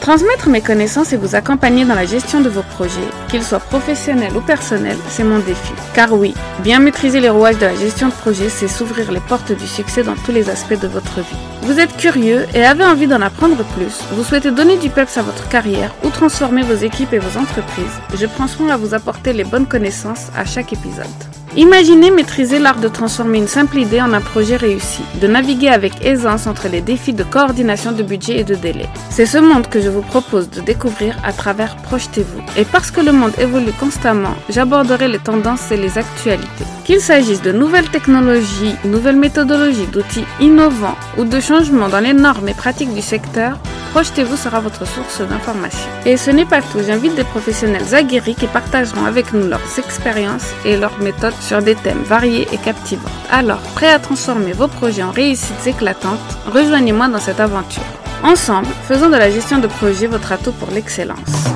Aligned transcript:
Transmettre 0.00 0.48
mes 0.48 0.60
connaissances 0.60 1.12
et 1.12 1.16
vous 1.16 1.34
accompagner 1.34 1.84
dans 1.84 1.94
la 1.94 2.06
gestion 2.06 2.40
de 2.40 2.48
vos 2.48 2.62
projets, 2.62 3.08
qu'ils 3.28 3.42
soient 3.42 3.58
professionnels 3.58 4.36
ou 4.36 4.40
personnels, 4.40 4.96
c'est 5.08 5.24
mon 5.24 5.38
défi. 5.38 5.72
Car 5.94 6.12
oui, 6.12 6.34
bien 6.60 6.78
maîtriser 6.78 7.20
les 7.20 7.28
rouages 7.28 7.58
de 7.58 7.66
la 7.66 7.74
gestion 7.74 8.08
de 8.08 8.12
projet, 8.12 8.48
c'est 8.48 8.68
s'ouvrir 8.68 9.12
les 9.12 9.20
portes 9.20 9.52
du 9.52 9.66
succès 9.66 10.02
dans 10.02 10.14
tous 10.14 10.32
les 10.32 10.48
aspects 10.48 10.80
de 10.80 10.88
votre 10.88 11.20
vie. 11.20 11.36
Vous 11.62 11.78
êtes 11.78 11.96
curieux 11.96 12.46
et 12.54 12.64
avez 12.64 12.84
envie 12.84 13.06
d'en 13.06 13.20
apprendre 13.20 13.62
plus, 13.76 14.00
vous 14.12 14.24
souhaitez 14.24 14.50
donner 14.50 14.78
du 14.78 14.88
peps 14.88 15.18
à 15.18 15.22
votre 15.22 15.48
carrière 15.48 15.94
ou 16.04 16.10
transformer 16.10 16.62
vos 16.62 16.76
équipes 16.76 17.12
et 17.12 17.18
vos 17.18 17.38
entreprises, 17.38 18.00
je 18.14 18.26
prends 18.26 18.48
soin 18.48 18.70
à 18.70 18.76
vous 18.76 18.94
apporter 18.94 19.32
les 19.32 19.44
bonnes 19.44 19.66
connaissances 19.66 20.28
à 20.36 20.44
chaque 20.44 20.72
épisode. 20.72 21.37
Imaginez 21.56 22.10
maîtriser 22.10 22.58
l'art 22.58 22.78
de 22.78 22.88
transformer 22.88 23.38
une 23.38 23.48
simple 23.48 23.78
idée 23.78 24.00
en 24.00 24.12
un 24.12 24.20
projet 24.20 24.56
réussi, 24.56 25.02
de 25.20 25.26
naviguer 25.26 25.68
avec 25.68 26.04
aisance 26.04 26.46
entre 26.46 26.68
les 26.68 26.82
défis 26.82 27.14
de 27.14 27.24
coordination 27.24 27.92
de 27.92 28.02
budget 28.02 28.40
et 28.40 28.44
de 28.44 28.54
délai. 28.54 28.86
C'est 29.10 29.26
ce 29.26 29.38
monde 29.38 29.66
que 29.66 29.80
je 29.80 29.88
vous 29.88 30.02
propose 30.02 30.50
de 30.50 30.60
découvrir 30.60 31.16
à 31.24 31.32
travers 31.32 31.76
Projetez-vous. 31.76 32.42
Et 32.56 32.64
parce 32.64 32.90
que 32.90 33.00
le 33.00 33.12
monde 33.12 33.32
évolue 33.38 33.72
constamment, 33.80 34.34
j'aborderai 34.50 35.08
les 35.08 35.18
tendances 35.18 35.72
et 35.72 35.76
les 35.76 35.96
actualités. 35.96 36.64
Qu'il 36.84 37.00
s'agisse 37.00 37.42
de 37.42 37.52
nouvelles 37.52 37.90
technologies, 37.90 38.74
nouvelles 38.84 39.16
méthodologies, 39.16 39.86
d'outils 39.86 40.24
innovants 40.40 40.96
ou 41.16 41.24
de 41.24 41.40
changements 41.40 41.88
dans 41.88 42.00
les 42.00 42.12
normes 42.12 42.48
et 42.48 42.54
pratiques 42.54 42.94
du 42.94 43.02
secteur, 43.02 43.58
Projetez-vous 43.92 44.36
sera 44.36 44.60
votre 44.60 44.86
source 44.86 45.20
d'information. 45.20 45.88
Et 46.04 46.16
ce 46.16 46.30
n'est 46.30 46.44
pas 46.44 46.60
tout, 46.60 46.80
j'invite 46.86 47.14
des 47.14 47.24
professionnels 47.24 47.94
aguerris 47.94 48.34
qui 48.34 48.46
partageront 48.46 49.04
avec 49.04 49.32
nous 49.32 49.48
leurs 49.48 49.78
expériences 49.78 50.48
et 50.64 50.76
leurs 50.76 50.98
méthodes 51.00 51.40
sur 51.40 51.62
des 51.62 51.74
thèmes 51.74 52.02
variés 52.02 52.46
et 52.52 52.58
captivants. 52.58 53.08
Alors, 53.30 53.60
prêt 53.74 53.90
à 53.90 53.98
transformer 53.98 54.52
vos 54.52 54.68
projets 54.68 55.02
en 55.02 55.10
réussites 55.10 55.66
éclatantes, 55.66 56.18
rejoignez-moi 56.46 57.08
dans 57.08 57.18
cette 57.18 57.40
aventure. 57.40 57.82
Ensemble, 58.22 58.68
faisons 58.86 59.08
de 59.08 59.16
la 59.16 59.30
gestion 59.30 59.58
de 59.58 59.68
projet 59.68 60.06
votre 60.06 60.32
atout 60.32 60.52
pour 60.52 60.70
l'excellence. 60.70 61.48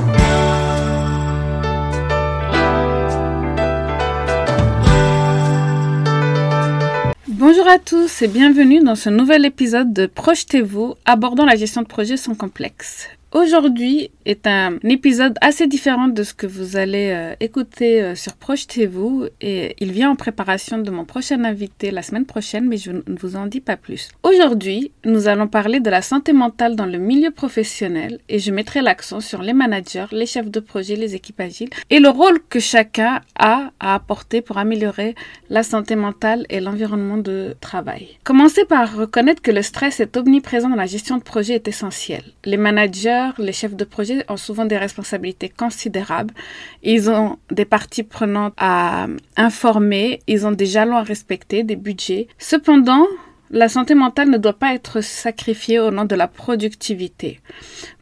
Bonjour 7.44 7.66
à 7.66 7.80
tous 7.80 8.22
et 8.22 8.28
bienvenue 8.28 8.84
dans 8.84 8.94
ce 8.94 9.10
nouvel 9.10 9.44
épisode 9.44 9.92
de 9.92 10.06
Projetez-vous 10.06 10.94
abordant 11.04 11.44
la 11.44 11.56
gestion 11.56 11.82
de 11.82 11.88
projet 11.88 12.16
sans 12.16 12.36
complexe. 12.36 13.08
Aujourd'hui 13.32 14.10
est 14.26 14.46
un 14.46 14.76
épisode 14.84 15.38
assez 15.40 15.66
différent 15.66 16.08
de 16.08 16.22
ce 16.22 16.34
que 16.34 16.46
vous 16.46 16.76
allez 16.76 17.12
euh, 17.14 17.34
écouter 17.40 18.02
euh, 18.02 18.14
sur 18.14 18.34
Projetez-vous 18.34 19.26
et 19.40 19.74
il 19.80 19.90
vient 19.90 20.10
en 20.10 20.16
préparation 20.16 20.76
de 20.76 20.90
mon 20.90 21.06
prochain 21.06 21.42
invité 21.44 21.90
la 21.90 22.02
semaine 22.02 22.26
prochaine 22.26 22.68
mais 22.68 22.76
je 22.76 22.92
ne 22.92 23.00
vous 23.18 23.36
en 23.36 23.46
dis 23.46 23.62
pas 23.62 23.78
plus. 23.78 24.10
Aujourd'hui, 24.22 24.92
nous 25.06 25.28
allons 25.28 25.48
parler 25.48 25.80
de 25.80 25.88
la 25.88 26.02
santé 26.02 26.34
mentale 26.34 26.76
dans 26.76 26.84
le 26.84 26.98
milieu 26.98 27.30
professionnel 27.30 28.18
et 28.28 28.38
je 28.38 28.50
mettrai 28.52 28.82
l'accent 28.82 29.20
sur 29.20 29.40
les 29.40 29.54
managers, 29.54 30.06
les 30.12 30.26
chefs 30.26 30.50
de 30.50 30.60
projet, 30.60 30.94
les 30.94 31.14
équipes 31.14 31.40
agiles 31.40 31.70
et 31.88 32.00
le 32.00 32.10
rôle 32.10 32.38
que 32.50 32.60
chacun 32.60 33.22
a 33.38 33.70
à 33.80 33.94
apporter 33.94 34.42
pour 34.42 34.58
améliorer 34.58 35.14
la 35.48 35.62
santé 35.62 35.96
mentale 35.96 36.44
et 36.50 36.60
l'environnement 36.60 37.16
de 37.16 37.56
travail. 37.62 38.18
Commencez 38.24 38.66
par 38.66 38.94
reconnaître 38.94 39.40
que 39.40 39.50
le 39.50 39.62
stress 39.62 40.00
est 40.00 40.18
omniprésent 40.18 40.68
dans 40.68 40.76
la 40.76 40.84
gestion 40.84 41.16
de 41.16 41.22
projet 41.22 41.54
est 41.54 41.66
essentiel. 41.66 42.22
Les 42.44 42.58
managers 42.58 43.21
les 43.38 43.52
chefs 43.52 43.74
de 43.74 43.84
projet 43.84 44.24
ont 44.28 44.36
souvent 44.36 44.64
des 44.64 44.78
responsabilités 44.78 45.48
considérables. 45.48 46.34
Ils 46.82 47.10
ont 47.10 47.38
des 47.50 47.64
parties 47.64 48.02
prenantes 48.02 48.54
à 48.56 49.06
informer, 49.36 50.20
ils 50.26 50.46
ont 50.46 50.52
des 50.52 50.66
jalons 50.66 50.96
à 50.96 51.02
respecter, 51.02 51.62
des 51.62 51.76
budgets. 51.76 52.28
Cependant, 52.38 53.06
la 53.52 53.68
santé 53.68 53.94
mentale 53.94 54.30
ne 54.30 54.38
doit 54.38 54.58
pas 54.58 54.74
être 54.74 55.02
sacrifiée 55.02 55.78
au 55.78 55.90
nom 55.90 56.06
de 56.06 56.14
la 56.14 56.26
productivité. 56.26 57.40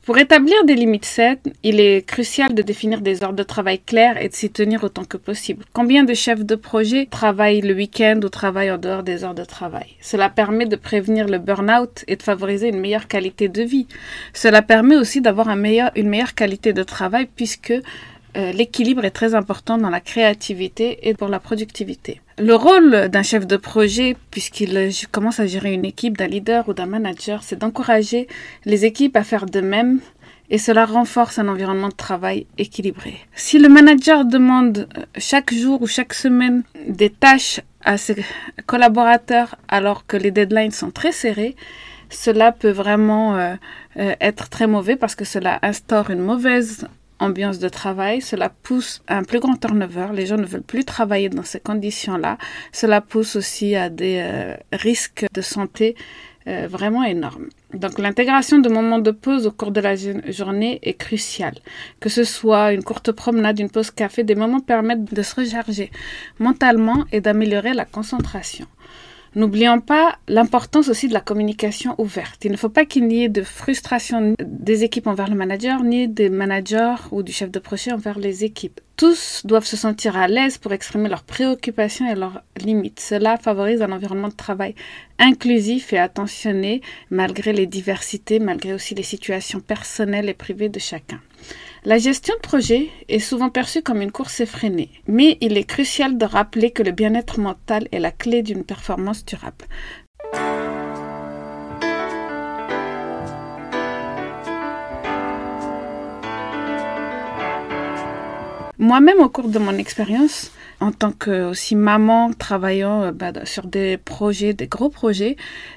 Pour 0.04 0.16
établir 0.18 0.64
des 0.64 0.76
limites 0.76 1.04
saines, 1.04 1.38
il 1.62 1.80
est 1.80 2.06
crucial 2.06 2.54
de 2.54 2.62
définir 2.62 3.00
des 3.00 3.22
heures 3.22 3.32
de 3.32 3.42
travail 3.42 3.80
claires 3.80 4.20
et 4.22 4.28
de 4.28 4.34
s'y 4.34 4.50
tenir 4.50 4.82
autant 4.84 5.04
que 5.04 5.16
possible. 5.16 5.64
Combien 5.72 6.04
de 6.04 6.14
chefs 6.14 6.44
de 6.44 6.54
projet 6.54 7.06
travaillent 7.10 7.60
le 7.60 7.74
week-end 7.74 8.20
ou 8.24 8.28
travaillent 8.28 8.70
en 8.70 8.78
dehors 8.78 9.02
des 9.02 9.24
heures 9.24 9.34
de 9.34 9.44
travail? 9.44 9.96
Cela 10.00 10.30
permet 10.30 10.66
de 10.66 10.76
prévenir 10.76 11.26
le 11.26 11.38
burn-out 11.38 12.04
et 12.06 12.16
de 12.16 12.22
favoriser 12.22 12.68
une 12.68 12.80
meilleure 12.80 13.08
qualité 13.08 13.48
de 13.48 13.62
vie. 13.62 13.88
Cela 14.32 14.62
permet 14.62 14.96
aussi 14.96 15.20
d'avoir 15.20 15.48
une 15.48 16.08
meilleure 16.08 16.34
qualité 16.34 16.72
de 16.72 16.82
travail 16.84 17.28
puisque 17.34 17.74
euh, 18.36 18.52
l'équilibre 18.52 19.04
est 19.04 19.10
très 19.10 19.34
important 19.34 19.78
dans 19.78 19.90
la 19.90 20.00
créativité 20.00 21.08
et 21.08 21.14
pour 21.14 21.28
la 21.28 21.40
productivité. 21.40 22.20
Le 22.38 22.54
rôle 22.54 23.08
d'un 23.08 23.22
chef 23.22 23.46
de 23.46 23.56
projet, 23.56 24.16
puisqu'il 24.30 24.90
commence 25.10 25.40
à 25.40 25.46
gérer 25.46 25.72
une 25.72 25.84
équipe, 25.84 26.16
d'un 26.16 26.26
leader 26.26 26.68
ou 26.68 26.72
d'un 26.72 26.86
manager, 26.86 27.42
c'est 27.42 27.58
d'encourager 27.58 28.28
les 28.64 28.84
équipes 28.84 29.16
à 29.16 29.24
faire 29.24 29.46
de 29.46 29.60
même 29.60 30.00
et 30.48 30.58
cela 30.58 30.84
renforce 30.84 31.38
un 31.38 31.48
environnement 31.48 31.88
de 31.88 31.94
travail 31.94 32.46
équilibré. 32.58 33.14
Si 33.34 33.58
le 33.58 33.68
manager 33.68 34.24
demande 34.24 34.88
euh, 34.96 35.02
chaque 35.18 35.52
jour 35.52 35.82
ou 35.82 35.86
chaque 35.86 36.14
semaine 36.14 36.62
des 36.88 37.10
tâches 37.10 37.60
à 37.84 37.96
ses 37.96 38.24
collaborateurs 38.66 39.56
alors 39.68 40.06
que 40.06 40.16
les 40.16 40.30
deadlines 40.30 40.72
sont 40.72 40.90
très 40.90 41.12
serrés, 41.12 41.56
cela 42.10 42.52
peut 42.52 42.70
vraiment 42.70 43.36
euh, 43.36 43.54
être 43.94 44.48
très 44.48 44.66
mauvais 44.66 44.96
parce 44.96 45.14
que 45.14 45.24
cela 45.24 45.58
instaure 45.62 46.10
une 46.10 46.20
mauvaise 46.20 46.88
ambiance 47.20 47.58
de 47.58 47.68
travail, 47.68 48.20
cela 48.20 48.48
pousse 48.48 49.02
à 49.06 49.18
un 49.18 49.22
plus 49.22 49.38
grand 49.38 49.56
turnover. 49.56 50.08
Les 50.14 50.26
gens 50.26 50.36
ne 50.36 50.46
veulent 50.46 50.62
plus 50.62 50.84
travailler 50.84 51.28
dans 51.28 51.44
ces 51.44 51.60
conditions-là. 51.60 52.38
Cela 52.72 53.00
pousse 53.00 53.36
aussi 53.36 53.76
à 53.76 53.88
des 53.88 54.18
euh, 54.22 54.56
risques 54.72 55.26
de 55.32 55.42
santé 55.42 55.94
euh, 56.48 56.66
vraiment 56.68 57.04
énormes. 57.04 57.48
Donc 57.74 57.98
l'intégration 57.98 58.58
de 58.58 58.68
moments 58.70 58.98
de 58.98 59.10
pause 59.10 59.46
au 59.46 59.52
cours 59.52 59.70
de 59.70 59.80
la 59.80 59.94
journée 60.30 60.80
est 60.82 60.94
cruciale. 60.94 61.58
Que 62.00 62.08
ce 62.08 62.24
soit 62.24 62.72
une 62.72 62.82
courte 62.82 63.12
promenade, 63.12 63.58
une 63.58 63.70
pause 63.70 63.90
café, 63.90 64.24
des 64.24 64.34
moments 64.34 64.60
permettent 64.60 65.12
de 65.12 65.22
se 65.22 65.34
recharger 65.34 65.90
mentalement 66.38 67.04
et 67.12 67.20
d'améliorer 67.20 67.74
la 67.74 67.84
concentration. 67.84 68.66
N'oublions 69.36 69.80
pas 69.80 70.18
l'importance 70.26 70.88
aussi 70.88 71.06
de 71.06 71.12
la 71.12 71.20
communication 71.20 71.94
ouverte. 71.98 72.44
Il 72.44 72.50
ne 72.50 72.56
faut 72.56 72.68
pas 72.68 72.84
qu'il 72.84 73.12
y 73.12 73.22
ait 73.22 73.28
de 73.28 73.42
frustration 73.42 74.34
des 74.40 74.82
équipes 74.82 75.06
envers 75.06 75.28
le 75.28 75.36
manager, 75.36 75.84
ni 75.84 76.08
des 76.08 76.28
managers 76.28 76.96
ou 77.12 77.22
du 77.22 77.32
chef 77.32 77.50
de 77.50 77.60
projet 77.60 77.92
envers 77.92 78.18
les 78.18 78.42
équipes. 78.42 78.80
Tous 78.96 79.42
doivent 79.46 79.64
se 79.64 79.76
sentir 79.76 80.16
à 80.16 80.26
l'aise 80.26 80.58
pour 80.58 80.72
exprimer 80.72 81.08
leurs 81.08 81.22
préoccupations 81.22 82.10
et 82.10 82.16
leurs 82.16 82.42
limites. 82.60 83.00
Cela 83.00 83.38
favorise 83.38 83.82
un 83.82 83.92
environnement 83.92 84.28
de 84.28 84.34
travail 84.34 84.74
inclusif 85.18 85.92
et 85.92 85.98
attentionné 85.98 86.82
malgré 87.10 87.52
les 87.52 87.66
diversités, 87.66 88.40
malgré 88.40 88.74
aussi 88.74 88.94
les 88.96 89.04
situations 89.04 89.60
personnelles 89.60 90.28
et 90.28 90.34
privées 90.34 90.68
de 90.68 90.80
chacun. 90.80 91.20
La 91.84 91.96
gestion 91.96 92.34
de 92.34 92.40
projet 92.40 92.90
est 93.08 93.20
souvent 93.20 93.48
perçue 93.48 93.82
comme 93.82 94.02
une 94.02 94.12
course 94.12 94.40
effrénée, 94.40 94.90
mais 95.06 95.38
il 95.40 95.56
est 95.56 95.64
crucial 95.64 96.18
de 96.18 96.24
rappeler 96.26 96.72
que 96.72 96.82
le 96.82 96.90
bien-être 96.90 97.40
mental 97.40 97.88
est 97.90 97.98
la 97.98 98.12
clé 98.12 98.42
d'une 98.42 98.64
performance 98.64 99.24
durable. 99.24 99.64
Moi-même, 108.76 109.20
au 109.20 109.28
cours 109.28 109.48
de 109.48 109.58
mon 109.58 109.76
expérience, 109.76 110.52
en 110.80 110.92
tant 110.92 111.12
que 111.12 111.52
maman 111.74 112.32
travaillant 112.32 113.02
euh, 113.02 113.12
bah, 113.12 113.32
sur 113.44 113.66
des 113.66 113.96
projets, 113.98 114.54
des 114.54 114.66
gros 114.66 114.88
projets, 114.88 115.36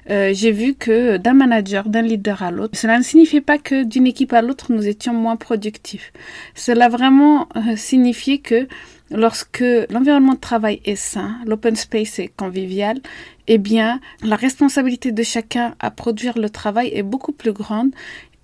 euh, 0.09 0.31
j'ai 0.33 0.51
vu 0.51 0.73
que 0.73 1.17
d'un 1.17 1.33
manager, 1.33 1.89
d'un 1.89 2.01
leader 2.01 2.41
à 2.41 2.51
l'autre, 2.51 2.77
cela 2.77 2.97
ne 2.97 3.03
signifiait 3.03 3.41
pas 3.41 3.57
que 3.57 3.83
d'une 3.83 4.07
équipe 4.07 4.33
à 4.33 4.41
l'autre 4.41 4.71
nous 4.71 4.87
étions 4.87 5.13
moins 5.13 5.35
productifs. 5.35 6.13
Cela 6.55 6.89
vraiment 6.89 7.49
euh, 7.57 7.75
que 8.43 8.67
lorsque 9.11 9.63
l'environnement 9.89 10.33
de 10.33 10.39
travail 10.39 10.81
est 10.85 10.95
sain, 10.95 11.37
l'open 11.45 11.75
space 11.75 12.19
est 12.19 12.29
convivial, 12.35 12.99
eh 13.47 13.57
bien, 13.57 13.99
la 14.23 14.35
responsabilité 14.35 15.11
de 15.11 15.23
chacun 15.23 15.75
à 15.79 15.91
produire 15.91 16.37
le 16.37 16.49
travail 16.49 16.91
est 16.93 17.03
beaucoup 17.03 17.33
plus 17.33 17.51
grande 17.51 17.91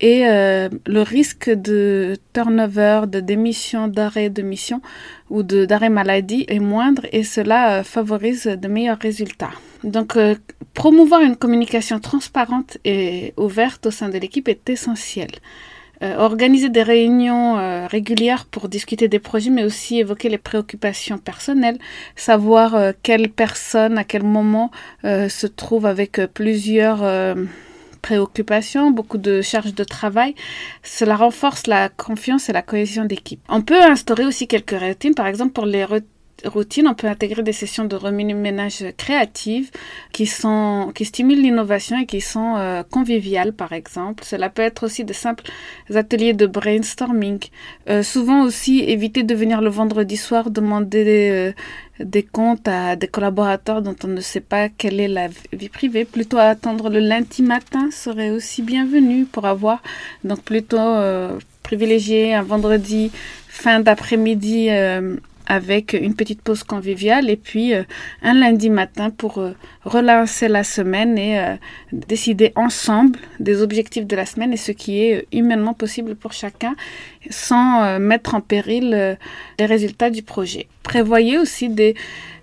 et 0.00 0.26
euh, 0.26 0.68
le 0.86 1.02
risque 1.02 1.50
de 1.50 2.16
turnover, 2.32 3.02
de 3.06 3.20
démission, 3.20 3.86
d'arrêt 3.86 4.30
de 4.30 4.42
mission 4.42 4.80
ou 5.28 5.42
d'arrêt 5.42 5.90
maladie 5.90 6.46
est 6.48 6.58
moindre 6.58 7.02
et 7.12 7.22
cela 7.22 7.80
euh, 7.80 7.82
favorise 7.82 8.44
de 8.44 8.68
meilleurs 8.68 8.98
résultats. 8.98 9.50
Donc, 9.84 10.16
euh, 10.16 10.36
promouvoir 10.72 11.20
une 11.20 11.36
communication 11.36 12.00
transparente 12.00 12.78
et 12.84 13.34
ouverte 13.36 13.86
au 13.86 13.90
sein 13.90 14.08
de 14.08 14.18
l'équipe 14.18 14.48
est 14.48 14.68
essentiel. 14.70 15.30
organiser 16.16 16.70
des 16.70 16.82
réunions 16.82 17.50
régulières 17.96 18.46
pour 18.46 18.70
discuter 18.70 19.06
des 19.06 19.18
projets, 19.18 19.50
mais 19.50 19.64
aussi 19.64 19.98
évoquer 19.98 20.30
les 20.30 20.38
préoccupations 20.38 21.18
personnelles, 21.18 21.78
savoir 22.16 22.94
quelle 23.02 23.28
personne, 23.28 23.98
à 23.98 24.04
quel 24.04 24.22
moment 24.22 24.70
se 25.02 25.46
trouve 25.46 25.84
avec 25.84 26.12
plusieurs 26.32 27.02
préoccupations, 28.00 28.90
beaucoup 28.90 29.18
de 29.18 29.42
charges 29.42 29.74
de 29.74 29.84
travail. 29.84 30.34
Cela 30.82 31.16
renforce 31.16 31.66
la 31.66 31.88
confiance 31.88 32.48
et 32.48 32.52
la 32.52 32.62
cohésion 32.62 33.04
d'équipe. 33.04 33.40
On 33.48 33.62
peut 33.62 33.80
instaurer 33.80 34.26
aussi 34.26 34.46
quelques 34.46 34.78
routines, 34.78 35.14
par 35.14 35.26
exemple 35.26 35.52
pour 35.52 35.66
les 35.66 35.84
routines, 35.84 36.08
on 36.44 36.94
peut 36.94 37.06
intégrer 37.06 37.42
des 37.42 37.52
sessions 37.52 37.84
de 37.84 37.96
remue-ménage 37.96 38.84
créatives 38.96 39.70
qui 40.12 40.26
sont 40.26 40.92
qui 40.94 41.04
stimulent 41.04 41.42
l'innovation 41.42 41.98
et 41.98 42.06
qui 42.06 42.20
sont 42.20 42.54
euh, 42.56 42.82
conviviales 42.82 43.52
par 43.52 43.72
exemple. 43.72 44.24
Cela 44.24 44.48
peut 44.48 44.62
être 44.62 44.84
aussi 44.84 45.04
de 45.04 45.12
simples 45.12 45.44
ateliers 45.94 46.32
de 46.32 46.46
brainstorming. 46.46 47.40
Euh, 47.88 48.02
souvent 48.02 48.42
aussi 48.42 48.80
éviter 48.80 49.22
de 49.22 49.34
venir 49.34 49.60
le 49.60 49.70
vendredi 49.70 50.16
soir 50.16 50.50
demander 50.50 51.30
euh, 51.30 51.52
des 51.98 52.22
comptes 52.22 52.66
à 52.66 52.96
des 52.96 53.08
collaborateurs 53.08 53.82
dont 53.82 53.96
on 54.04 54.08
ne 54.08 54.20
sait 54.20 54.40
pas 54.40 54.68
quelle 54.68 55.00
est 55.00 55.08
la 55.08 55.28
vie 55.52 55.68
privée. 55.68 56.04
Plutôt 56.04 56.38
attendre 56.38 56.88
le 56.88 57.00
lundi 57.00 57.42
matin 57.42 57.90
serait 57.90 58.30
aussi 58.30 58.62
bienvenu 58.62 59.26
pour 59.26 59.44
avoir 59.46 59.82
donc 60.24 60.40
plutôt 60.42 60.96
privilégier 61.62 62.34
un 62.34 62.42
vendredi 62.42 63.10
fin 63.48 63.80
d'après-midi 63.80 64.70
avec 65.50 65.94
une 65.94 66.14
petite 66.14 66.42
pause 66.42 66.62
conviviale 66.62 67.28
et 67.28 67.36
puis 67.36 67.74
euh, 67.74 67.82
un 68.22 68.34
lundi 68.34 68.70
matin 68.70 69.10
pour 69.10 69.38
euh, 69.38 69.50
relancer 69.84 70.46
la 70.46 70.62
semaine 70.62 71.18
et 71.18 71.40
euh, 71.40 71.56
décider 71.92 72.52
ensemble 72.54 73.18
des 73.40 73.60
objectifs 73.60 74.06
de 74.06 74.14
la 74.14 74.26
semaine 74.26 74.52
et 74.52 74.56
ce 74.56 74.70
qui 74.70 75.02
est 75.02 75.26
humainement 75.32 75.74
possible 75.74 76.14
pour 76.14 76.32
chacun 76.32 76.76
sans 77.30 77.98
mettre 77.98 78.36
en 78.36 78.40
péril 78.40 79.18
les 79.58 79.66
résultats 79.66 80.08
du 80.08 80.22
projet. 80.22 80.68
Prévoyez 80.84 81.36
aussi 81.36 81.68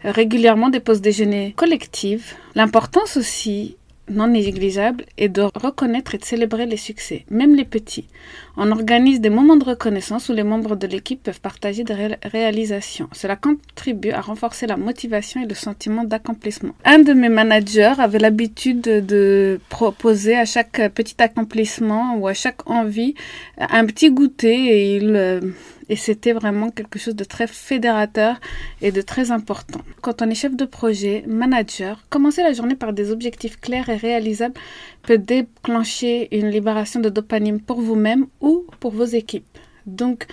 régulièrement 0.04 0.70
des 0.70 0.80
pauses 0.80 1.02
déjeuner 1.02 1.54
collectives. 1.56 2.34
L'importance 2.56 3.16
aussi 3.16 3.78
non 4.10 4.28
négligeable 4.28 5.06
est 5.18 5.30
de 5.30 5.42
reconnaître 5.42 6.16
et 6.16 6.18
de 6.18 6.26
célébrer 6.26 6.66
les 6.66 6.78
succès, 6.78 7.26
même 7.30 7.56
les 7.56 7.66
petits. 7.66 8.08
On 8.56 8.72
organise 8.72 9.22
des 9.22 9.30
moments 9.30 9.56
de 9.56 9.64
reconnaissance 9.64 10.30
où 10.30 10.34
les 10.34 10.44
membres 10.44 10.76
de 10.76 10.88
l'équipe 10.88 11.22
peuvent 11.22 11.42
partager 11.42 11.84
des 11.84 12.18
réalisations. 12.24 13.08
Cela 13.14 13.36
contribue 13.36 14.12
à 14.12 14.22
renforcer 14.22 14.66
la 14.68 14.78
motivation 14.78 15.44
et 15.44 15.48
le 15.48 15.56
sentiment 15.56 16.04
d'accomplissement. 16.04 16.74
Un 16.86 17.00
de 17.00 17.14
mes 17.14 17.30
managers 17.30 17.94
avait 18.00 18.20
l'habitude 18.20 18.82
de 18.82 19.60
proposer 19.70 20.36
à 20.36 20.46
chaque 20.46 20.82
petit 20.94 21.22
accomplissement 21.22 22.16
ou 22.18 22.28
à 22.28 22.34
chaque 22.34 22.70
envie 22.70 23.14
un 23.58 23.86
petit 23.86 24.10
goûter 24.12 24.56
et 24.56 24.98
il 24.98 25.16
euh, 25.16 25.42
et 25.90 25.96
c'était 25.96 26.34
vraiment 26.34 26.70
quelque 26.70 27.00
chose 27.00 27.16
de 27.16 27.24
très 27.24 27.48
fédérateur 27.48 28.40
et 28.82 28.92
de 28.92 29.02
très 29.02 29.32
important. 29.32 29.82
Quand 30.02 30.22
on 30.22 30.30
est 30.30 30.36
chef 30.36 30.56
de 30.56 30.66
projet, 30.66 31.24
manager, 31.28 32.04
commencer 32.10 32.44
la 32.44 32.54
journée 32.54 32.76
par 32.76 32.94
des 32.94 33.12
objectifs 33.12 33.60
clairs 33.60 33.90
et 33.90 33.98
réalisables 33.98 34.56
peut 35.04 35.18
déclencher 35.18 36.28
une 36.38 36.50
libération 36.50 37.00
de 37.00 37.10
dopamine 37.10 37.60
pour 37.60 37.82
vous-même 37.82 38.28
ou 38.42 38.66
pour 38.80 38.92
vos 38.92 39.06
équipes. 39.06 39.46
Donc, 39.86 40.28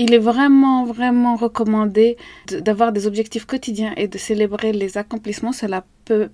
il 0.00 0.14
est 0.14 0.18
vraiment, 0.18 0.84
vraiment 0.84 1.36
recommandé 1.36 2.16
d'avoir 2.46 2.90
des 2.90 3.06
objectifs 3.06 3.44
quotidiens 3.44 3.92
et 3.98 4.08
de 4.08 4.16
célébrer 4.16 4.72
les 4.72 4.96
accomplissements. 4.96 5.52
Cela 5.52 5.84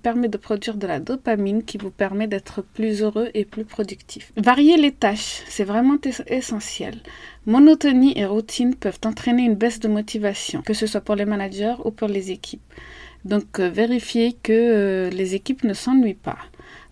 permet 0.01 0.29
de 0.29 0.37
produire 0.37 0.77
de 0.77 0.87
la 0.87 1.01
dopamine 1.01 1.63
qui 1.63 1.77
vous 1.77 1.91
permet 1.91 2.27
d'être 2.27 2.61
plus 2.61 3.03
heureux 3.03 3.29
et 3.33 3.43
plus 3.43 3.65
productif. 3.65 4.31
Varier 4.37 4.77
les 4.77 4.93
tâches, 4.93 5.41
c'est 5.49 5.65
vraiment 5.65 5.97
essentiel. 6.27 6.95
Monotonie 7.45 8.17
et 8.17 8.25
routine 8.25 8.73
peuvent 8.73 9.01
entraîner 9.05 9.43
une 9.43 9.55
baisse 9.55 9.81
de 9.81 9.89
motivation, 9.89 10.61
que 10.61 10.73
ce 10.73 10.87
soit 10.87 11.01
pour 11.01 11.15
les 11.15 11.25
managers 11.25 11.75
ou 11.83 11.91
pour 11.91 12.07
les 12.07 12.31
équipes. 12.31 12.73
Donc, 13.25 13.59
euh, 13.59 13.69
vérifiez 13.69 14.31
que 14.41 14.53
euh, 14.53 15.09
les 15.09 15.35
équipes 15.35 15.65
ne 15.65 15.73
s'ennuient 15.73 16.13
pas. 16.13 16.37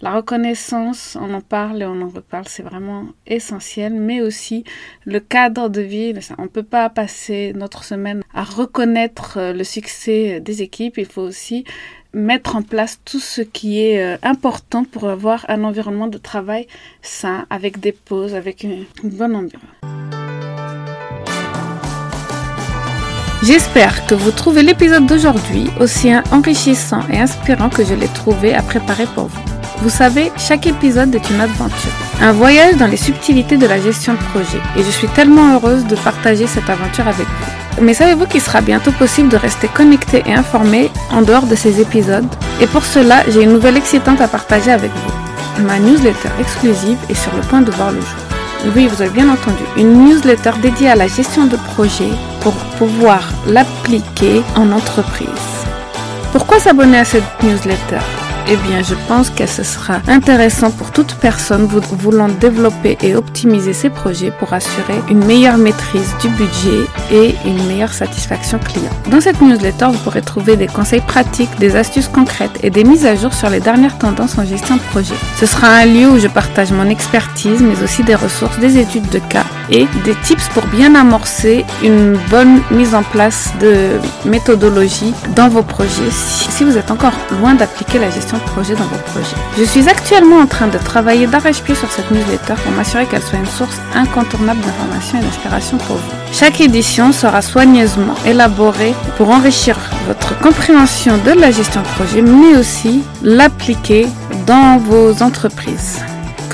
La 0.01 0.13
reconnaissance, 0.13 1.17
on 1.19 1.33
en 1.33 1.41
parle 1.41 1.81
et 1.81 1.85
on 1.85 2.01
en 2.01 2.09
reparle, 2.09 2.45
c'est 2.47 2.63
vraiment 2.63 3.05
essentiel, 3.27 3.93
mais 3.93 4.21
aussi 4.21 4.65
le 5.05 5.21
cadre 5.21 5.69
de 5.69 5.81
vie. 5.81 6.13
On 6.37 6.43
ne 6.43 6.47
peut 6.47 6.63
pas 6.63 6.89
passer 6.89 7.53
notre 7.55 7.85
semaine 7.85 8.21
à 8.33 8.43
reconnaître 8.43 9.37
euh, 9.37 9.53
le 9.53 9.63
succès 9.63 10.41
des 10.41 10.61
équipes. 10.61 10.97
Il 10.97 11.05
faut 11.05 11.21
aussi 11.21 11.63
mettre 12.13 12.55
en 12.55 12.61
place 12.61 12.99
tout 13.05 13.19
ce 13.19 13.41
qui 13.41 13.81
est 13.81 14.01
euh, 14.01 14.17
important 14.21 14.83
pour 14.83 15.07
avoir 15.09 15.45
un 15.49 15.63
environnement 15.63 16.07
de 16.07 16.17
travail 16.17 16.67
sain, 17.01 17.45
avec 17.49 17.79
des 17.79 17.93
pauses, 17.93 18.35
avec 18.35 18.63
une, 18.63 18.85
bonne 19.03 19.35
ambiance. 19.35 19.61
J'espère 23.43 24.07
que 24.07 24.15
vous 24.15 24.31
trouvez 24.31 24.63
l'épisode 24.63 25.05
d'aujourd'hui 25.05 25.69
aussi 25.79 26.09
enrichissant 26.31 27.07
et 27.09 27.19
inspirant 27.19 27.69
que 27.69 27.85
je 27.85 27.93
l'ai 27.93 28.07
trouvé 28.07 28.53
à 28.53 28.61
préparer 28.61 29.05
pour 29.13 29.25
vous. 29.27 29.54
Vous 29.81 29.89
savez, 29.89 30.31
chaque 30.37 30.65
épisode 30.67 31.13
est 31.13 31.29
une 31.29 31.41
aventure, 31.41 31.91
un 32.21 32.31
voyage 32.31 32.75
dans 32.77 32.87
les 32.87 32.97
subtilités 32.97 33.57
de 33.57 33.67
la 33.67 33.79
gestion 33.79 34.13
de 34.13 34.19
projet, 34.33 34.59
et 34.77 34.83
je 34.83 34.89
suis 34.89 35.07
tellement 35.09 35.53
heureuse 35.53 35.85
de 35.85 35.95
partager 35.95 36.47
cette 36.47 36.69
aventure 36.69 37.07
avec 37.07 37.27
vous. 37.27 37.83
Mais 37.83 37.93
savez-vous 37.93 38.25
qu'il 38.25 38.41
sera 38.41 38.61
bientôt 38.61 38.91
possible 38.91 39.29
de 39.29 39.37
rester 39.37 39.67
connecté 39.67 40.23
et 40.25 40.33
informé 40.33 40.89
en 41.11 41.21
dehors 41.21 41.45
de 41.45 41.55
ces 41.55 41.81
épisodes? 41.81 42.25
Et 42.61 42.67
pour 42.67 42.83
cela, 42.83 43.23
j'ai 43.29 43.43
une 43.43 43.53
nouvelle 43.53 43.77
excitante 43.77 44.21
à 44.21 44.27
partager 44.27 44.71
avec 44.71 44.91
vous. 44.91 45.63
Ma 45.63 45.77
newsletter 45.77 46.29
exclusive 46.39 46.97
est 47.09 47.21
sur 47.21 47.35
le 47.35 47.41
point 47.41 47.61
de 47.61 47.71
voir 47.71 47.91
le 47.91 47.99
jour. 47.99 48.73
Oui, 48.75 48.87
vous 48.87 49.01
avez 49.01 49.11
bien 49.11 49.29
entendu, 49.29 49.63
une 49.77 50.05
newsletter 50.05 50.53
dédiée 50.61 50.89
à 50.89 50.95
la 50.95 51.07
gestion 51.07 51.45
de 51.45 51.57
projet 51.75 52.09
pour 52.41 52.53
pouvoir 52.79 53.29
l'appliquer 53.47 54.41
en 54.55 54.71
entreprise. 54.71 55.27
Pourquoi 56.31 56.59
s'abonner 56.59 56.99
à 56.99 57.05
cette 57.05 57.43
newsletter? 57.43 57.99
Eh 58.47 58.57
bien, 58.57 58.81
je 58.83 58.95
pense 59.07 59.29
que 59.29 59.45
ce 59.45 59.63
sera 59.63 60.01
intéressant 60.07 60.71
pour 60.71 60.91
toute 60.91 61.15
personne 61.15 61.65
voulant 61.65 62.29
développer 62.29 62.97
et 63.01 63.15
optimiser 63.15 63.73
ses 63.73 63.89
projets 63.89 64.31
pour 64.31 64.53
assurer 64.53 64.99
une 65.09 65.23
meilleure 65.25 65.57
maîtrise 65.57 66.13
du 66.21 66.29
budget 66.29 66.85
et 67.11 67.35
une 67.45 67.65
meilleure 67.67 67.93
satisfaction 67.93 68.59
client. 68.59 68.91
Dans 69.09 69.21
cette 69.21 69.41
newsletter, 69.41 69.87
vous 69.91 69.97
pourrez 69.99 70.21
trouver 70.21 70.57
des 70.57 70.67
conseils 70.67 71.01
pratiques, 71.01 71.57
des 71.59 71.75
astuces 71.75 72.07
concrètes 72.07 72.59
et 72.61 72.69
des 72.69 72.83
mises 72.83 73.05
à 73.05 73.15
jour 73.15 73.33
sur 73.33 73.49
les 73.49 73.59
dernières 73.59 73.97
tendances 73.97 74.37
en 74.37 74.45
gestion 74.45 74.75
de 74.75 74.81
projet. 74.91 75.15
Ce 75.39 75.45
sera 75.45 75.67
un 75.67 75.85
lieu 75.85 76.09
où 76.09 76.19
je 76.19 76.27
partage 76.27 76.71
mon 76.71 76.89
expertise, 76.89 77.61
mais 77.61 77.81
aussi 77.83 78.03
des 78.03 78.15
ressources, 78.15 78.57
des 78.59 78.77
études 78.77 79.09
de 79.09 79.19
cas 79.19 79.45
et 79.71 79.87
des 80.03 80.15
tips 80.23 80.47
pour 80.49 80.65
bien 80.67 80.93
amorcer 80.93 81.65
une 81.83 82.17
bonne 82.29 82.61
mise 82.69 82.93
en 82.93 83.03
place 83.03 83.51
de 83.59 83.99
méthodologie 84.29 85.13
dans 85.35 85.49
vos 85.49 85.63
projets 85.63 86.11
si 86.11 86.63
vous 86.63 86.77
êtes 86.77 86.91
encore 86.91 87.13
loin 87.39 87.53
d'appliquer 87.53 87.99
la 87.99 88.09
gestion 88.09 88.34
projet 88.39 88.75
dans 88.75 88.85
vos 88.85 88.97
projets. 89.11 89.35
Je 89.57 89.63
suis 89.63 89.87
actuellement 89.89 90.37
en 90.37 90.47
train 90.47 90.67
de 90.67 90.77
travailler 90.77 91.27
d'arrache-pied 91.27 91.75
sur 91.75 91.91
cette 91.91 92.09
newsletter 92.11 92.55
pour 92.63 92.71
m'assurer 92.73 93.05
qu'elle 93.05 93.21
soit 93.21 93.39
une 93.39 93.45
source 93.45 93.79
incontournable 93.93 94.61
d'information 94.61 95.19
et 95.19 95.21
d'inspiration 95.21 95.77
pour 95.77 95.95
vous. 95.95 96.11
Chaque 96.31 96.61
édition 96.61 97.11
sera 97.11 97.41
soigneusement 97.41 98.15
élaborée 98.25 98.93
pour 99.17 99.29
enrichir 99.29 99.77
votre 100.07 100.37
compréhension 100.39 101.17
de 101.17 101.31
la 101.31 101.51
gestion 101.51 101.81
de 101.81 101.87
projet, 101.87 102.21
mais 102.21 102.57
aussi 102.57 103.03
l'appliquer 103.21 104.07
dans 104.45 104.77
vos 104.77 105.23
entreprises 105.23 106.01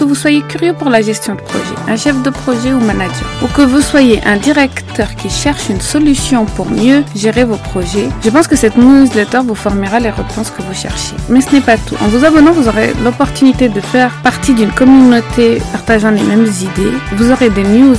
que 0.02 0.06
vous 0.08 0.16
soyez 0.16 0.42
curieux 0.42 0.74
pour 0.74 0.90
la 0.90 1.04
gestion 1.04 1.36
de 1.36 1.42
projet, 1.42 1.76
un 1.88 1.96
chef 1.96 2.20
de 2.24 2.32
projet 2.32 2.74
ou 2.74 2.80
manager, 2.80 3.28
ou 3.44 3.48
que 3.56 3.62
vous 3.62 3.82
soyez 3.82 4.20
un 4.26 4.36
directeur 4.36 5.14
qui 5.16 5.30
cherche 5.30 5.70
une 5.70 5.80
solution 5.80 6.46
pour 6.46 6.72
mieux 6.72 7.04
gérer 7.16 7.44
vos 7.44 7.58
projets, 7.58 8.10
je 8.24 8.32
pense 8.32 8.48
que 8.48 8.56
cette 8.56 8.78
newsletter 8.78 9.42
vous 9.46 9.54
formera 9.54 10.00
les 10.00 10.10
réponses 10.10 10.50
que 10.50 10.64
vous 10.64 10.74
cherchez. 10.74 11.14
Mais 11.30 11.42
ce 11.42 11.54
n'est 11.54 11.62
pas 11.62 11.78
tout. 11.78 11.96
En 12.02 12.08
vous 12.08 12.26
abonnant, 12.26 12.52
vous 12.52 12.68
aurez 12.68 12.94
l'opportunité 13.04 13.70
de 13.70 13.80
faire 13.80 14.12
partie 14.24 14.56
d'une 14.56 14.72
communauté 14.72 15.62
partageant 15.72 16.10
les 16.10 16.24
mêmes 16.24 16.48
idées. 16.48 16.98
Vous 17.18 17.30
aurez 17.30 17.52
des 17.52 17.64
news 17.64 17.98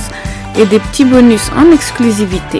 et 0.59 0.65
des 0.65 0.79
petits 0.79 1.05
bonus 1.05 1.49
en 1.55 1.71
exclusivité 1.71 2.59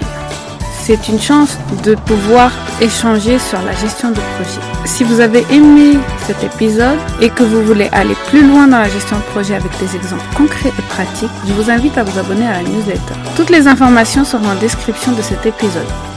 c'est 0.86 1.08
une 1.08 1.18
chance 1.18 1.56
de 1.82 1.94
pouvoir 1.94 2.52
échanger 2.82 3.38
sur 3.38 3.60
la 3.62 3.72
gestion 3.72 4.10
de 4.10 4.20
projet. 4.34 4.60
Si 4.84 5.02
vous 5.02 5.20
avez 5.20 5.42
aimé 5.50 5.98
cet 6.26 6.44
épisode 6.44 6.98
et 7.22 7.30
que 7.30 7.42
vous 7.42 7.62
voulez 7.62 7.88
aller 7.92 8.14
plus 8.26 8.46
loin 8.46 8.68
dans 8.68 8.80
la 8.80 8.88
gestion 8.90 9.16
de 9.16 9.22
projet 9.22 9.54
avec 9.54 9.72
des 9.78 9.96
exemples 9.96 10.26
concrets 10.36 10.72
et 10.78 10.82
pratiques, 10.90 11.30
je 11.46 11.54
vous 11.54 11.70
invite 11.70 11.96
à 11.96 12.02
vous 12.02 12.18
abonner 12.18 12.46
à 12.46 12.62
la 12.62 12.68
newsletter. 12.68 13.14
Toutes 13.34 13.48
les 13.48 13.66
informations 13.66 14.26
seront 14.26 14.46
en 14.48 14.56
description 14.56 15.12
de 15.12 15.22
cet 15.22 15.46
épisode. 15.46 16.13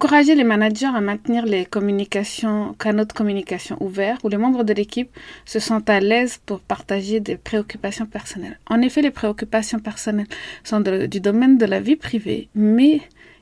Encourager 0.00 0.36
les 0.36 0.44
managers 0.44 0.86
à 0.86 1.00
maintenir 1.00 1.44
les 1.44 1.66
canaux 1.66 3.04
de 3.04 3.12
communication 3.12 3.76
ouverts 3.80 4.18
où 4.22 4.28
les 4.28 4.36
membres 4.36 4.62
de 4.62 4.72
l'équipe 4.72 5.10
se 5.44 5.58
sentent 5.58 5.90
à 5.90 5.98
l'aise 5.98 6.38
pour 6.46 6.60
partager 6.60 7.18
des 7.18 7.36
préoccupations 7.36 8.06
personnelles. 8.06 8.60
En 8.70 8.80
effet, 8.80 9.02
les 9.02 9.10
préoccupations 9.10 9.80
personnelles 9.80 10.28
sont 10.62 10.78
du 10.78 11.18
domaine 11.18 11.58
de 11.58 11.66
la 11.66 11.80
vie 11.80 11.96
privée, 11.96 12.48
mais 12.54 13.00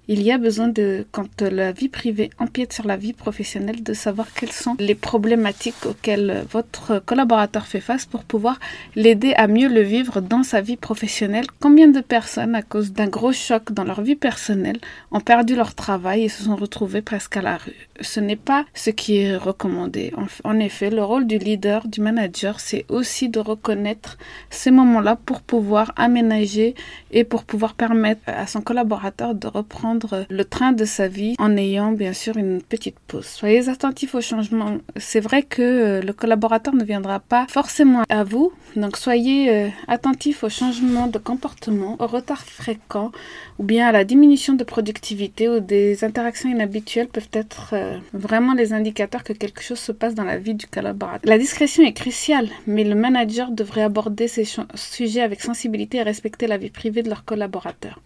il 0.08 0.22
y 0.22 0.30
a 0.30 0.38
besoin 0.38 0.68
de, 0.68 1.04
quand 1.10 1.42
la 1.42 1.72
vie 1.72 1.88
privée 1.88 2.30
empiète 2.38 2.72
sur 2.72 2.86
la 2.86 2.96
vie 2.96 3.12
professionnelle, 3.12 3.82
de 3.82 3.92
savoir 3.92 4.28
quelles 4.32 4.52
sont 4.52 4.76
les 4.78 4.94
problématiques 4.94 5.84
auxquelles 5.84 6.44
votre 6.50 7.00
collaborateur 7.00 7.66
fait 7.66 7.80
face 7.80 8.06
pour 8.06 8.22
pouvoir 8.22 8.60
l'aider 8.94 9.34
à 9.34 9.48
mieux 9.48 9.68
le 9.68 9.80
vivre 9.80 10.20
dans 10.20 10.44
sa 10.44 10.60
vie 10.60 10.76
professionnelle. 10.76 11.46
Combien 11.60 11.88
de 11.88 12.00
personnes, 12.00 12.54
à 12.54 12.62
cause 12.62 12.92
d'un 12.92 13.08
gros 13.08 13.32
choc 13.32 13.72
dans 13.72 13.84
leur 13.84 14.02
vie 14.02 14.14
personnelle, 14.14 14.78
ont 15.10 15.20
perdu 15.20 15.56
leur 15.56 15.75
travail 15.75 16.25
et 16.25 16.28
se 16.28 16.44
sont 16.44 16.56
retrouvées 16.56 17.02
presque 17.02 17.36
à 17.36 17.42
la 17.42 17.56
rue? 17.56 17.88
Ce 18.00 18.20
n'est 18.20 18.36
pas 18.36 18.64
ce 18.75 18.90
qui 18.90 19.16
est 19.16 19.36
recommandé. 19.36 20.12
En, 20.44 20.60
effet, 20.60 20.90
le 20.90 21.02
rôle 21.02 21.26
du 21.26 21.38
leader, 21.38 21.88
du 21.88 22.00
manager, 22.00 22.60
c'est 22.60 22.84
aussi 22.88 23.28
de 23.28 23.40
reconnaître 23.40 24.18
ces 24.50 24.70
moments-là 24.70 25.16
pour 25.16 25.40
pouvoir 25.40 25.92
aménager 25.96 26.75
et 27.10 27.25
pour 27.25 27.44
pouvoir 27.44 27.75
permettre 27.75 28.20
à 28.26 28.46
son 28.46 28.60
collaborateur 28.60 29.34
de 29.34 29.46
reprendre 29.46 29.96
le 30.29 30.45
train 30.45 30.73
de 30.73 30.85
sa 30.85 31.09
vie 31.09 31.35
en 31.38 31.57
ayant 31.57 31.93
bien 31.93 32.12
sûr 32.12 32.37
une 32.37 32.62
petite 32.62 32.99
pause. 33.07 33.26
Soyez 33.26 33.69
attentifs 33.69 34.15
au 34.15 34.21
changement. 34.21 34.79
C'est 34.97 35.21
vrai 35.21 35.43
que 35.43 35.62
euh, 35.62 36.03
le 36.03 36.12
collaborateur 36.12 36.75
ne 36.75 36.85
viendra 36.85 37.21
pas 37.21 37.47
forcément 37.49 38.03
à 38.09 38.25
vous, 38.25 38.53
donc 38.76 38.97
soyez 38.97 39.50
euh, 39.50 39.69
attentifs 39.88 40.45
au 40.45 40.49
changement 40.49 41.07
de 41.07 41.19
comportement, 41.19 41.97
au 41.99 42.07
retard 42.07 42.43
fréquent 42.43 43.12
ou 43.59 43.65
bien 43.65 43.88
à 43.88 43.93
la 43.93 44.05
diminution 44.05 44.55
de 44.55 44.65
productivité 44.65 45.49
ou 45.49 45.61
des 45.61 46.05
interactions 46.05 46.50
inhabituelles 46.50 47.09
peuvent 47.09 47.29
être 47.33 47.71
euh, 47.73 47.99
vraiment 48.12 48.55
les 48.55 48.73
indicateurs 48.73 49.25
que 49.25 49.33
quelque 49.33 49.62
chose 49.62 49.79
se 49.79 49.93
passe 49.93 50.15
dans 50.15 50.25
la 50.25 50.38
vie 50.38 50.55
du 50.55 50.67
collaborateur. 50.67 51.29
La 51.29 51.38
discrétion 51.38 51.83
est 51.85 51.93
cruciale, 51.93 52.49
mais 52.67 52.85
le 52.85 52.95
manager 52.95 53.50
devrait 53.50 53.83
aborder 53.83 54.29
ces 54.29 54.47
sujets 54.75 55.23
avec 55.23 55.41
sensibilité 55.41 55.99
et 55.99 56.03
respecter 56.03 56.47
la 56.47 56.59
vie 56.59 56.71
privée 56.71 57.03
de 57.03 57.09
leurs 57.09 57.25
collaborateurs. 57.25 58.00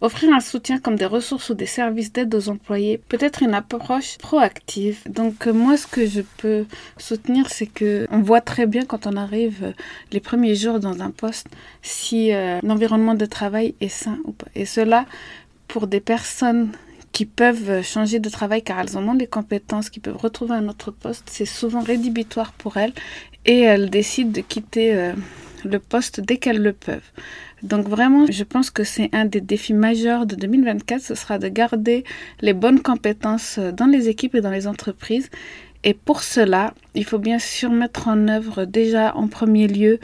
Offrir 0.00 0.32
un 0.32 0.40
soutien 0.40 0.78
comme 0.78 0.96
des 0.96 1.06
ressources 1.06 1.27
ou 1.32 1.54
des 1.54 1.66
services 1.66 2.12
d'aide 2.12 2.34
aux 2.34 2.48
employés 2.48 2.98
peut 3.08 3.18
être 3.20 3.42
une 3.42 3.54
approche 3.54 4.18
proactive. 4.18 5.00
Donc 5.08 5.46
euh, 5.46 5.52
moi, 5.52 5.76
ce 5.76 5.86
que 5.86 6.06
je 6.06 6.22
peux 6.38 6.66
soutenir, 6.96 7.48
c'est 7.50 7.66
que 7.66 8.06
on 8.10 8.20
voit 8.20 8.40
très 8.40 8.66
bien 8.66 8.84
quand 8.84 9.06
on 9.06 9.16
arrive 9.16 9.58
euh, 9.62 9.72
les 10.12 10.20
premiers 10.20 10.54
jours 10.54 10.80
dans 10.80 11.00
un 11.00 11.10
poste 11.10 11.48
si 11.82 12.32
euh, 12.32 12.58
l'environnement 12.62 13.14
de 13.14 13.26
travail 13.26 13.74
est 13.80 13.88
sain 13.88 14.18
ou 14.24 14.32
pas. 14.32 14.48
Et 14.54 14.64
cela 14.64 15.06
pour 15.66 15.86
des 15.86 16.00
personnes 16.00 16.72
qui 17.12 17.26
peuvent 17.26 17.82
changer 17.82 18.20
de 18.20 18.28
travail 18.28 18.62
car 18.62 18.80
elles 18.80 18.96
en 18.96 19.06
ont 19.08 19.14
les 19.14 19.26
compétences, 19.26 19.90
qui 19.90 20.00
peuvent 20.00 20.16
retrouver 20.16 20.54
un 20.54 20.68
autre 20.68 20.90
poste, 20.90 21.24
c'est 21.26 21.46
souvent 21.46 21.80
rédhibitoire 21.80 22.52
pour 22.52 22.76
elles 22.76 22.92
et 23.44 23.60
elles 23.60 23.90
décident 23.90 24.30
de 24.30 24.40
quitter 24.40 25.12
le 25.64 25.78
poste 25.78 26.20
dès 26.20 26.36
qu'elles 26.36 26.62
le 26.62 26.72
peuvent. 26.72 27.10
Donc 27.62 27.88
vraiment, 27.88 28.26
je 28.30 28.44
pense 28.44 28.70
que 28.70 28.84
c'est 28.84 29.10
un 29.12 29.24
des 29.24 29.40
défis 29.40 29.74
majeurs 29.74 30.26
de 30.26 30.36
2024, 30.36 31.02
ce 31.02 31.14
sera 31.14 31.38
de 31.38 31.48
garder 31.48 32.04
les 32.40 32.52
bonnes 32.52 32.80
compétences 32.80 33.58
dans 33.58 33.86
les 33.86 34.08
équipes 34.08 34.34
et 34.34 34.40
dans 34.40 34.50
les 34.50 34.66
entreprises. 34.66 35.30
Et 35.84 35.94
pour 35.94 36.22
cela, 36.22 36.74
il 36.94 37.04
faut 37.04 37.18
bien 37.18 37.38
sûr 37.38 37.70
mettre 37.70 38.08
en 38.08 38.28
œuvre 38.28 38.64
déjà 38.64 39.14
en 39.16 39.28
premier 39.28 39.68
lieu 39.68 40.00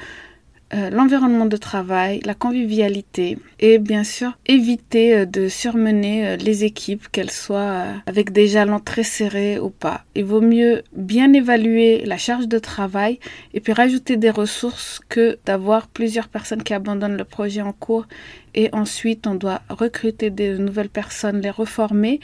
euh, 0.72 0.88
l'environnement 0.88 1.44
de 1.44 1.58
travail, 1.58 2.20
la 2.24 2.34
convivialité 2.34 3.36
et 3.60 3.78
bien 3.78 4.02
sûr 4.02 4.38
éviter 4.46 5.14
euh, 5.14 5.26
de 5.26 5.48
surmener 5.48 6.26
euh, 6.26 6.36
les 6.36 6.64
équipes, 6.64 7.06
qu'elles 7.12 7.30
soient 7.30 7.84
avec 8.06 8.32
des 8.32 8.48
jalons 8.48 8.80
très 8.80 9.02
serrés 9.02 9.58
ou 9.58 9.68
pas. 9.68 10.04
Il 10.14 10.24
vaut 10.24 10.40
mieux 10.40 10.82
bien 10.92 11.32
évaluer 11.34 12.04
la 12.06 12.16
charge 12.16 12.48
de 12.48 12.58
travail 12.58 13.18
et 13.52 13.60
puis 13.60 13.74
rajouter 13.74 14.16
des 14.16 14.30
ressources 14.30 15.00
que 15.08 15.38
d'avoir 15.44 15.86
plusieurs 15.86 16.28
personnes 16.28 16.62
qui 16.62 16.72
abandonnent 16.72 17.18
le 17.18 17.24
projet 17.24 17.60
en 17.60 17.72
cours 17.72 18.06
et 18.54 18.68
ensuite 18.72 19.26
on 19.26 19.34
doit 19.34 19.62
recruter 19.68 20.30
de 20.30 20.56
nouvelles 20.56 20.88
personnes, 20.88 21.40
les 21.40 21.50
reformer, 21.50 22.20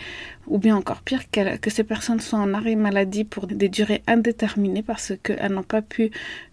ou 0.46 0.58
bien 0.58 0.76
encore 0.76 1.02
pire, 1.02 1.30
que, 1.30 1.70
ces 1.70 1.84
personnes 1.84 2.20
soient 2.20 2.38
en 2.38 2.54
arrêt 2.54 2.76
maladie 2.76 3.24
pour 3.24 3.46
des 3.46 3.68
durées 3.68 4.02
indéterminées 4.06 4.82
parce 4.82 5.12
qu'elles 5.22 5.52
n'ont 5.52 5.62
pas 5.62 5.82
pu 5.82 6.10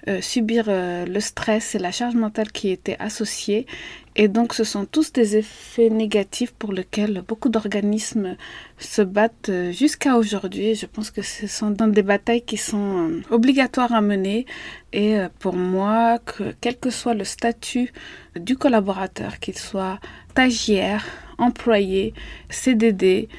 euh, 0.07 0.22
subir 0.22 0.65
euh, 0.67 1.05
le 1.05 1.19
stress 1.19 1.75
et 1.75 1.79
la 1.79 1.91
charge 1.91 2.15
mentale 2.15 2.51
qui 2.51 2.69
étaient 2.69 2.98
associés. 3.00 3.65
Et 4.19 4.27
donc 4.27 4.55
ce 4.55 4.63
sont 4.63 4.86
tous 4.86 5.13
des 5.13 5.38
effets 5.38 5.91
négatifs 5.91 6.51
pour 6.51 6.74
lesquels 6.74 7.24
beaucoup 7.27 7.50
d'organismes 7.50 8.36
se 8.79 9.03
battent 9.03 9.50
euh, 9.50 9.71
jusqu'à 9.71 10.17
aujourd'hui. 10.17 10.74
Je 10.74 10.88
pense 10.88 11.12
que 11.12 11.21
ce 11.21 11.45
sont 11.45 11.69
des 11.69 12.01
batailles 12.01 12.41
qui 12.41 12.57
sont 12.57 13.12
obligatoires 13.29 13.93
à 13.93 14.01
mener. 14.01 14.47
Et 14.91 15.17
pour 15.38 15.55
moi, 15.55 16.17
que 16.17 16.55
quel 16.62 16.77
que 16.77 16.89
soit 16.89 17.13
le 17.13 17.25
statut 17.25 17.93
du 18.36 18.57
collaborateur, 18.57 19.38
qu'il 19.39 19.57
soit 19.57 20.00
stagiaire, 20.31 21.05
employé, 21.38 22.13
CDD, 22.50 23.29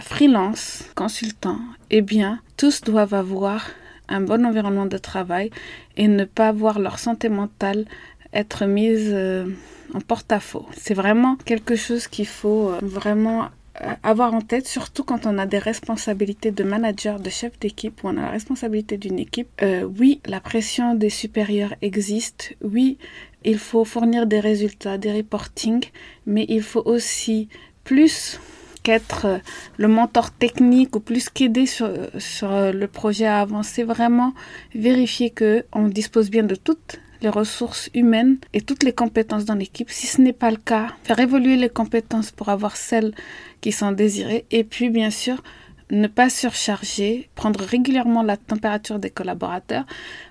freelance, 0.00 0.84
consultant, 0.94 1.58
eh 1.90 2.02
bien, 2.02 2.40
tous 2.56 2.82
doivent 2.82 3.14
avoir 3.14 3.66
un 4.08 4.20
bon 4.20 4.44
environnement 4.46 4.86
de 4.86 4.98
travail 4.98 5.50
et 5.96 6.08
ne 6.08 6.24
pas 6.24 6.52
voir 6.52 6.78
leur 6.78 6.98
santé 6.98 7.28
mentale 7.28 7.84
être 8.32 8.66
mise 8.66 9.10
euh, 9.12 9.46
en 9.94 10.00
porte-à-faux. 10.00 10.66
C'est 10.76 10.94
vraiment 10.94 11.36
quelque 11.44 11.76
chose 11.76 12.06
qu'il 12.08 12.26
faut 12.26 12.70
euh, 12.70 12.78
vraiment 12.82 13.44
euh, 13.80 13.92
avoir 14.02 14.34
en 14.34 14.40
tête, 14.40 14.66
surtout 14.66 15.04
quand 15.04 15.26
on 15.26 15.38
a 15.38 15.46
des 15.46 15.58
responsabilités 15.58 16.50
de 16.50 16.64
manager, 16.64 17.20
de 17.20 17.30
chef 17.30 17.58
d'équipe, 17.58 18.02
ou 18.02 18.08
on 18.08 18.16
a 18.16 18.22
la 18.22 18.30
responsabilité 18.30 18.98
d'une 18.98 19.18
équipe. 19.18 19.62
oui, 19.98 20.20
la 20.26 20.40
pression 20.40 20.94
des 20.94 21.10
supérieurs 21.10 21.74
existe. 21.82 22.54
Oui, 22.62 22.98
il 23.44 23.58
faut 23.58 23.84
fournir 23.84 24.26
des 24.26 24.40
résultats, 24.40 24.98
des 24.98 25.12
reportings, 25.12 25.90
mais 26.26 26.44
il 26.48 26.62
faut 26.62 26.82
aussi 26.84 27.48
plus 27.84 28.40
qu'être 28.82 29.26
euh, 29.26 29.38
le 29.76 29.88
mentor 29.88 30.30
technique 30.30 30.96
ou 30.96 31.00
plus 31.00 31.28
qu'aider 31.28 31.66
sur, 31.66 31.86
euh, 31.86 32.72
le 32.72 32.86
projet 32.86 33.26
à 33.26 33.40
avancer, 33.40 33.82
vraiment 33.84 34.32
vérifier 34.74 35.30
qu'on 35.30 35.88
dispose 35.88 36.30
bien 36.30 36.42
de 36.42 36.54
toutes 36.54 37.00
les 37.20 37.28
ressources 37.28 37.90
humaines 37.94 38.38
et 38.52 38.60
toutes 38.60 38.82
les 38.82 38.92
compétences 38.92 39.44
dans 39.44 39.54
l'équipe. 39.54 39.90
Si 39.90 40.06
ce 40.06 40.20
n'est 40.20 40.32
pas 40.32 40.50
le 40.50 40.56
cas, 40.56 40.88
faire 41.02 41.18
évoluer 41.18 41.56
les 41.56 41.68
compétences 41.68 42.30
pour 42.30 42.48
avoir 42.48 42.76
celles 42.76 43.14
qui 43.60 43.72
sont 43.72 43.92
désirées. 43.92 44.46
Et 44.50 44.64
puis, 44.64 44.90
bien 44.90 45.10
sûr, 45.10 45.42
ne 45.90 46.06
pas 46.06 46.30
surcharger, 46.30 47.28
prendre 47.34 47.60
régulièrement 47.60 48.22
la 48.22 48.36
température 48.36 48.98
des 48.98 49.10
collaborateurs, 49.10 49.84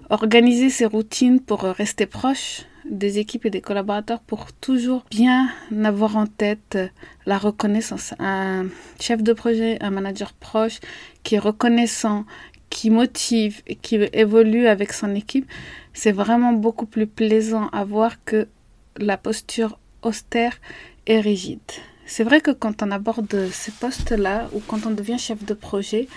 organiser 0.09 0.69
ses 0.69 0.85
routines 0.85 1.39
pour 1.39 1.61
rester 1.61 2.05
proche 2.05 2.63
des 2.89 3.19
équipes 3.19 3.45
et 3.45 3.49
des 3.49 3.61
collaborateurs 3.61 4.21
pour 4.21 4.53
toujours 4.53 5.03
bien 5.11 5.49
avoir 5.83 6.15
en 6.15 6.25
tête 6.25 6.77
la 7.25 7.37
reconnaissance. 7.37 8.13
Un 8.19 8.67
chef 8.99 9.21
de 9.21 9.33
projet, 9.33 9.77
un 9.81 9.89
manager 9.89 10.33
proche 10.33 10.79
qui 11.23 11.35
est 11.35 11.39
reconnaissant, 11.39 12.25
qui 12.69 12.89
motive 12.89 13.61
et 13.67 13.75
qui 13.75 13.95
évolue 14.13 14.67
avec 14.67 14.93
son 14.93 15.15
équipe, 15.15 15.49
c'est 15.93 16.11
vraiment 16.11 16.53
beaucoup 16.53 16.85
plus 16.85 17.07
plaisant 17.07 17.69
à 17.69 17.83
voir 17.83 18.23
que 18.23 18.47
la 18.97 19.17
posture 19.17 19.79
austère 20.01 20.59
et 21.05 21.19
rigide. 21.19 21.59
C'est 22.05 22.23
vrai 22.23 22.39
que 22.41 22.51
quand 22.51 22.83
on 22.83 22.91
aborde 22.91 23.49
ces 23.51 23.71
postes-là 23.71 24.49
ou 24.53 24.61
quand 24.65 24.85
on 24.85 24.91
devient 24.91 25.17
chef 25.19 25.43
de 25.43 25.53
projet, 25.53 26.07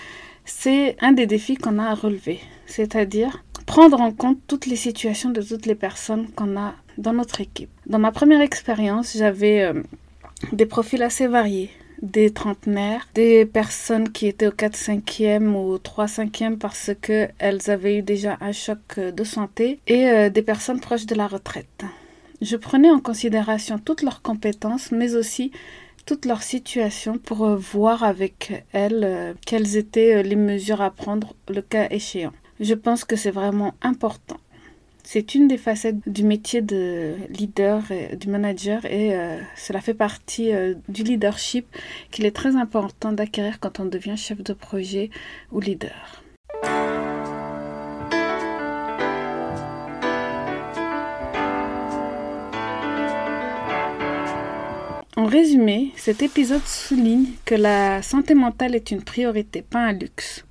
c'est 0.45 0.95
un 1.01 1.11
des 1.11 1.25
défis 1.25 1.55
qu'on 1.55 1.79
a 1.79 1.85
à 1.85 1.95
relever. 1.95 2.39
C'est-à-dire 2.65 3.43
prendre 3.65 3.99
en 3.99 4.11
compte 4.11 4.39
toutes 4.47 4.65
les 4.65 4.75
situations 4.75 5.29
de 5.29 5.41
toutes 5.41 5.65
les 5.65 5.75
personnes 5.75 6.29
qu'on 6.31 6.57
a 6.57 6.75
dans 6.97 7.13
notre 7.13 7.41
équipe. 7.41 7.69
Dans 7.87 7.99
ma 7.99 8.11
première 8.11 8.41
expérience, 8.41 9.15
j'avais 9.17 9.63
euh, 9.63 9.81
des 10.51 10.65
profils 10.65 11.03
assez 11.03 11.27
variés 11.27 11.71
des 12.01 12.31
trentenaires, 12.31 13.07
des 13.13 13.45
personnes 13.45 14.11
qui 14.11 14.27
étaient 14.27 14.47
au 14.47 14.51
4-5e 14.51 15.53
ou 15.53 15.73
au 15.73 15.77
3-5e 15.77 16.57
parce 16.57 16.91
qu'elles 17.01 17.69
avaient 17.69 17.97
eu 17.97 18.01
déjà 18.01 18.37
un 18.41 18.51
choc 18.51 18.99
de 18.99 19.23
santé 19.23 19.79
et 19.87 20.07
euh, 20.07 20.29
des 20.29 20.41
personnes 20.41 20.79
proches 20.79 21.05
de 21.05 21.15
la 21.15 21.27
retraite. 21.27 21.83
Je 22.41 22.55
prenais 22.55 22.89
en 22.89 22.99
considération 22.99 23.77
toutes 23.77 24.01
leurs 24.01 24.21
compétences 24.21 24.91
mais 24.91 25.15
aussi 25.15 25.51
toutes 26.05 26.25
leurs 26.25 26.43
situations 26.43 27.17
pour 27.19 27.45
euh, 27.45 27.55
voir 27.55 28.03
avec 28.03 28.65
elles 28.73 29.35
quelles 29.45 29.77
étaient 29.77 30.23
les 30.23 30.35
mesures 30.35 30.81
à 30.81 30.89
prendre 30.89 31.35
le 31.49 31.61
cas 31.61 31.87
échéant. 31.91 32.33
Je 32.59 32.73
pense 32.73 33.05
que 33.05 33.15
c'est 33.15 33.31
vraiment 33.31 33.73
important. 33.81 34.37
C'est 35.13 35.35
une 35.35 35.49
des 35.49 35.57
facettes 35.57 36.07
du 36.07 36.23
métier 36.23 36.61
de 36.61 37.15
leader, 37.27 37.91
et 37.91 38.15
du 38.15 38.29
manager, 38.29 38.85
et 38.85 39.13
euh, 39.13 39.41
cela 39.57 39.81
fait 39.81 39.93
partie 39.93 40.53
euh, 40.53 40.75
du 40.87 41.03
leadership 41.03 41.65
qu'il 42.11 42.25
est 42.25 42.31
très 42.31 42.55
important 42.55 43.11
d'acquérir 43.11 43.59
quand 43.59 43.81
on 43.81 43.85
devient 43.85 44.15
chef 44.15 44.41
de 44.41 44.53
projet 44.53 45.09
ou 45.51 45.59
leader. 45.59 46.23
En 55.17 55.25
résumé, 55.25 55.91
cet 55.97 56.21
épisode 56.21 56.65
souligne 56.65 57.25
que 57.43 57.55
la 57.55 58.01
santé 58.01 58.33
mentale 58.33 58.75
est 58.75 58.91
une 58.91 59.03
priorité, 59.03 59.61
pas 59.61 59.79
un 59.79 59.91
luxe. 59.91 60.45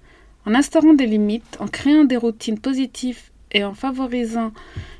En 0.45 0.55
instaurant 0.55 0.93
des 0.93 1.07
limites, 1.07 1.57
en 1.61 1.67
créant 1.67 2.05
des 2.05 2.19
routines 2.19 2.59
positives 2.59 3.30
et 3.53 3.65
en 3.65 3.75
favorisant 3.75 4.53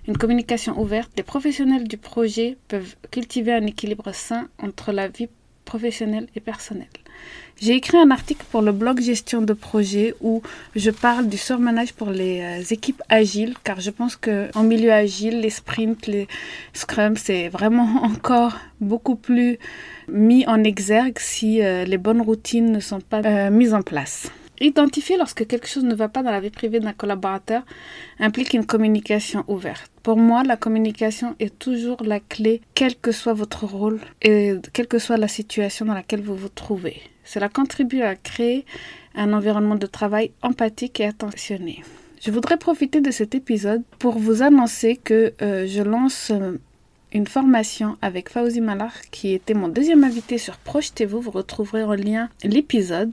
une 0.09 0.17
communication 0.17 0.81
ouverte, 0.81 1.11
les 1.17 1.23
professionnels 1.23 1.87
du 1.87 1.97
projet 1.97 2.57
peuvent 2.69 2.97
cultiver 3.11 3.53
un 3.53 3.67
équilibre 3.67 4.13
sain 4.13 4.49
entre 4.59 4.93
la 4.93 5.09
vie 5.09 5.29
professionnelle 5.65 6.27
et 6.35 6.41
personnelle. 6.41 6.89
J'ai 7.61 7.75
écrit 7.75 7.99
un 7.99 8.11
article 8.11 8.45
pour 8.51 8.63
le 8.63 8.73
blog 8.73 9.01
Gestion 9.03 9.43
de 9.43 9.53
projet 9.53 10.15
où 10.23 10.43
je 10.75 10.91
parle 10.91 11.29
du 11.29 11.37
surmenage 11.37 11.93
pour 11.93 12.09
les 12.09 12.41
euh, 12.41 12.63
équipes 12.71 13.03
agiles 13.11 13.55
car 13.63 13.81
je 13.81 13.91
pense 13.91 14.17
que 14.17 14.49
en 14.57 14.63
milieu 14.63 14.91
agile, 14.91 15.41
les 15.43 15.51
sprints, 15.51 16.07
les 16.07 16.27
scrums, 16.73 17.19
c'est 17.19 17.49
vraiment 17.49 18.03
encore 18.11 18.57
beaucoup 18.81 19.15
plus 19.15 19.59
mis 20.09 20.47
en 20.47 20.65
exergue 20.65 21.19
si 21.19 21.63
euh, 21.63 21.85
les 21.85 21.99
bonnes 21.99 22.23
routines 22.23 22.73
ne 22.73 22.81
sont 22.81 23.03
pas 23.03 23.21
euh, 23.27 23.51
mises 23.51 23.75
en 23.75 23.83
place. 23.83 24.33
Identifier 24.63 25.17
lorsque 25.17 25.47
quelque 25.47 25.67
chose 25.67 25.85
ne 25.85 25.95
va 25.95 26.09
pas 26.09 26.23
dans 26.23 26.31
la 26.31 26.41
vie 26.41 26.51
privée 26.51 26.81
d'un 26.81 26.93
collaborateur 26.93 27.63
implique 28.19 28.53
une 28.53 28.67
communication 28.67 29.43
ouverte. 29.49 29.91
Pour 30.03 30.19
moi, 30.19 30.43
la 30.43 30.59
communication 30.59 31.35
est 31.41 31.59
toujours 31.59 32.03
la 32.03 32.21
clé, 32.21 32.61
quel 32.75 32.95
que 32.95 33.11
soit 33.11 33.33
votre 33.33 33.65
rôle 33.65 34.01
et 34.21 34.53
quelle 34.75 34.87
que 34.87 34.99
soit 34.99 35.17
la 35.17 35.29
situation 35.29 35.87
dans 35.87 35.95
laquelle 35.95 36.21
vous 36.21 36.37
vous 36.37 36.51
trouvez. 36.51 37.01
Cela 37.25 37.49
contribue 37.49 38.03
à 38.03 38.17
créer 38.17 38.67
un 39.15 39.33
environnement 39.33 39.77
de 39.77 39.87
travail 39.87 40.33
empathique 40.43 41.01
et 41.01 41.07
attentionné. 41.07 41.83
Je 42.21 42.31
voudrais 42.31 42.59
profiter 42.59 43.01
de 43.01 43.11
cet 43.11 43.35
épisode 43.35 43.83
pour 43.99 44.19
vous 44.19 44.43
annoncer 44.43 44.97
que 44.97 45.33
euh, 45.41 45.67
je 45.67 45.83
lance 45.83 46.31
euh, 46.33 46.59
une 47.13 47.27
formation 47.27 47.97
avec 48.03 48.29
Fauzi 48.29 48.61
Malar 48.61 48.93
qui 49.11 49.33
était 49.33 49.55
mon 49.55 49.69
deuxième 49.69 50.05
invité 50.05 50.37
sur 50.37 50.59
Projetez-vous. 50.59 51.21
Vous 51.21 51.31
retrouverez 51.31 51.83
en 51.83 51.95
lien 51.95 52.29
l'épisode. 52.45 53.13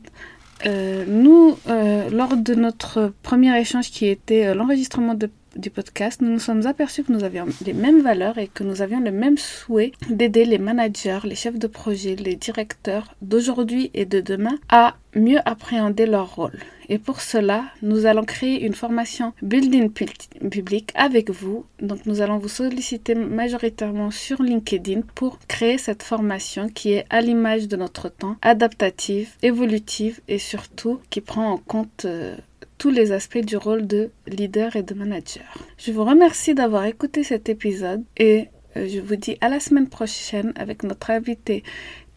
Euh, 0.66 1.06
nous, 1.08 1.58
euh, 1.68 2.10
lors 2.10 2.36
de 2.36 2.56
notre 2.56 3.14
premier 3.22 3.60
échange 3.60 3.92
qui 3.92 4.08
était 4.08 4.48
euh, 4.48 4.54
l'enregistrement 4.56 5.14
du 5.14 5.70
podcast, 5.70 6.22
nous 6.22 6.32
nous 6.32 6.40
sommes 6.40 6.66
aperçus 6.66 7.04
que 7.04 7.12
nous 7.12 7.24
avions 7.24 7.46
les 7.66 7.74
mêmes 7.74 8.02
valeurs 8.02 8.38
et 8.38 8.48
que 8.48 8.64
nous 8.64 8.82
avions 8.82 9.00
le 9.00 9.12
même 9.12 9.38
souhait 9.38 9.92
d'aider 10.10 10.46
les 10.46 10.58
managers, 10.58 11.20
les 11.24 11.36
chefs 11.36 11.60
de 11.60 11.68
projet, 11.68 12.16
les 12.16 12.36
directeurs 12.36 13.16
d'aujourd'hui 13.22 13.92
et 13.94 14.06
de 14.06 14.20
demain 14.20 14.58
à 14.70 14.96
mieux 15.18 15.40
appréhender 15.46 16.06
leur 16.06 16.36
rôle. 16.36 16.60
Et 16.90 17.00
pour 17.00 17.22
cela, 17.22 17.66
nous 17.82 18.06
allons 18.06 18.24
créer 18.24 18.66
une 18.66 18.74
formation 18.74 19.34
Building 19.42 19.90
Public 19.92 20.92
avec 20.96 21.30
vous. 21.30 21.66
Donc 21.82 22.06
nous 22.06 22.22
allons 22.22 22.38
vous 22.38 22.48
solliciter 22.48 23.14
majoritairement 23.14 24.12
sur 24.12 24.42
LinkedIn 24.42 25.02
pour 25.16 25.40
créer 25.48 25.78
cette 25.78 26.04
formation 26.04 26.70
qui 26.70 26.94
est 26.94 27.06
à 27.10 27.22
l'image 27.22 27.68
de 27.68 27.76
notre 27.76 28.10
temps, 28.10 28.38
adaptative, 28.42 29.32
évolutive 29.44 30.22
et 30.28 30.40
surtout 30.40 31.00
qui 31.10 31.20
prend 31.20 31.52
en 31.52 31.58
compte 31.58 32.06
euh, 32.06 32.38
tous 32.78 32.90
les 32.90 33.12
aspects 33.12 33.38
du 33.40 33.58
rôle 33.58 33.86
de 33.88 34.12
leader 34.28 34.76
et 34.76 34.84
de 34.84 34.94
manager. 34.94 35.46
Je 35.78 35.92
vous 35.92 36.06
remercie 36.06 36.54
d'avoir 36.54 36.86
écouté 36.86 37.24
cet 37.24 37.50
épisode 37.50 38.04
et 38.18 38.48
euh, 38.78 38.88
je 38.88 39.00
vous 39.00 39.16
dis 39.16 39.38
à 39.42 39.50
la 39.50 39.60
semaine 39.60 39.90
prochaine 39.90 40.54
avec 40.56 40.84
notre 40.84 41.10
invité 41.10 41.64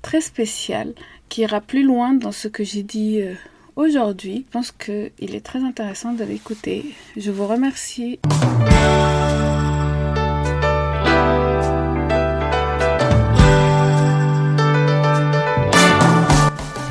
très 0.03 0.21
spécial 0.21 0.93
qui 1.29 1.43
ira 1.43 1.61
plus 1.61 1.83
loin 1.83 2.13
dans 2.13 2.33
ce 2.33 2.49
que 2.49 2.65
j'ai 2.65 2.83
dit 2.83 3.21
euh, 3.23 3.35
aujourd'hui. 3.77 4.45
Je 4.49 4.53
pense 4.53 4.73
qu'il 4.73 5.35
est 5.35 5.45
très 5.45 5.61
intéressant 5.61 6.13
de 6.13 6.25
l'écouter. 6.25 6.85
Je 7.17 7.31
vous 7.31 7.47
remercie. 7.47 8.19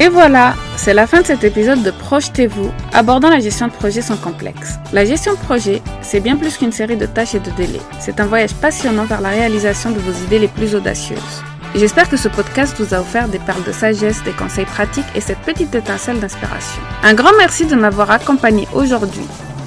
Et 0.02 0.08
voilà, 0.08 0.56
c'est 0.78 0.94
la 0.94 1.08
fin 1.08 1.20
de 1.20 1.26
cet 1.26 1.44
épisode 1.44 1.84
de 1.84 1.92
Projetez-vous, 1.92 2.72
abordant 2.94 3.30
la 3.30 3.42
gestion 3.42 3.68
de 3.68 3.74
projet 3.74 4.02
sans 4.02 4.16
complexe. 4.16 4.76
La 4.94 5.04
gestion 5.04 5.34
de 5.34 5.40
projet, 5.40 5.82
c'est 6.02 6.22
bien 6.22 6.38
plus 6.38 6.58
qu'une 6.58 6.72
série 6.72 6.96
de 6.96 7.06
tâches 7.06 7.36
et 7.36 7.42
de 7.42 7.52
délais. 7.52 7.82
C'est 8.00 8.22
un 8.22 8.26
voyage 8.26 8.56
passionnant 8.56 9.04
vers 9.04 9.20
la 9.20 9.30
réalisation 9.30 9.92
de 9.92 10.00
vos 10.00 10.14
idées 10.26 10.40
les 10.40 10.48
plus 10.48 10.74
audacieuses. 10.74 11.44
J'espère 11.76 12.10
que 12.10 12.18
ce 12.18 12.28
podcast 12.28 12.76
vous 12.80 12.96
a 12.96 13.00
offert 13.00 13.28
des 13.28 13.38
perles 13.38 13.64
de 13.64 13.72
sagesse, 13.72 14.24
des 14.24 14.32
conseils 14.32 14.66
pratiques 14.66 15.06
et 15.14 15.22
cette 15.22 15.40
petite 15.40 15.76
étincelle 15.76 16.20
d'inspiration. 16.20 16.82
Un 17.04 17.14
grand 17.14 17.32
merci 17.38 17.66
de 17.66 17.76
m'avoir 17.76 18.10
accompagné 18.10 18.68
aujourd'hui. 18.74 19.26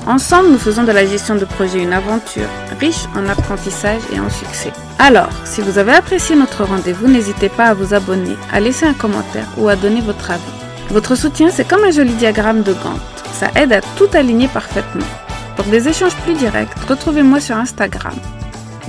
Ensemble, 0.09 0.51
nous 0.51 0.59
faisons 0.59 0.83
de 0.83 0.91
la 0.91 1.07
gestion 1.07 1.37
de 1.37 1.45
projet 1.45 1.81
une 1.81 1.93
aventure 1.93 2.49
riche 2.81 3.07
en 3.15 3.29
apprentissage 3.29 4.01
et 4.13 4.19
en 4.19 4.29
succès. 4.29 4.73
Alors, 4.99 5.31
si 5.45 5.61
vous 5.61 5.79
avez 5.79 5.93
apprécié 5.93 6.35
notre 6.35 6.65
rendez-vous, 6.65 7.07
n'hésitez 7.07 7.49
pas 7.49 7.67
à 7.67 7.75
vous 7.75 7.95
abonner, 7.95 8.35
à 8.53 8.59
laisser 8.59 8.85
un 8.85 8.95
commentaire 8.95 9.47
ou 9.57 9.69
à 9.69 9.77
donner 9.77 10.01
votre 10.01 10.33
avis. 10.33 10.43
Votre 10.91 11.15
soutien, 11.15 11.51
c'est 11.51 11.69
comme 11.69 11.85
un 11.85 11.93
joli 11.93 12.15
diagramme 12.15 12.65
de 12.65 12.73
Gantt. 12.73 13.01
Ça 13.33 13.51
aide 13.55 13.73
à 13.73 13.81
tout 13.97 14.09
aligner 14.15 14.49
parfaitement. 14.49 15.07
Pour 15.55 15.67
des 15.67 15.89
échanges 15.89 16.17
plus 16.17 16.35
directs, 16.35 16.75
retrouvez-moi 16.89 17.39
sur 17.39 17.57
Instagram. 17.57 18.17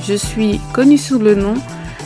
Je 0.02 0.15
suis 0.15 0.60
connue 0.73 0.97
sous 0.97 1.19
le 1.19 1.36
nom 1.36 1.54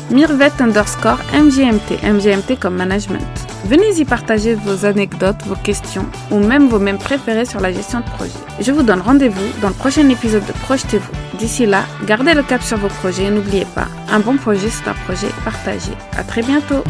Mirvet 0.09 0.51
underscore 0.61 1.19
MGMT, 1.33 2.01
MGMT 2.03 2.59
comme 2.59 2.75
management. 2.75 3.21
Venez 3.65 3.99
y 3.99 4.05
partager 4.05 4.55
vos 4.55 4.85
anecdotes, 4.85 5.43
vos 5.45 5.55
questions 5.55 6.05
ou 6.31 6.39
même 6.39 6.69
vos 6.69 6.79
mêmes 6.79 6.97
préférés 6.97 7.45
sur 7.45 7.59
la 7.59 7.73
gestion 7.73 7.99
de 7.99 8.05
projet. 8.05 8.31
Je 8.61 8.71
vous 8.71 8.83
donne 8.83 9.01
rendez-vous 9.01 9.61
dans 9.61 9.67
le 9.67 9.73
prochain 9.73 10.07
épisode 10.09 10.45
de 10.45 10.53
Projetez-vous. 10.53 11.37
D'ici 11.37 11.65
là, 11.65 11.83
gardez 12.05 12.33
le 12.33 12.43
cap 12.43 12.63
sur 12.63 12.77
vos 12.77 12.87
projets 12.87 13.25
et 13.25 13.29
n'oubliez 13.29 13.65
pas, 13.75 13.87
un 14.09 14.19
bon 14.19 14.37
projet 14.37 14.69
c'est 14.69 14.89
un 14.89 14.93
projet 14.93 15.27
partagé. 15.43 15.91
À 16.17 16.23
très 16.23 16.41
bientôt! 16.41 16.83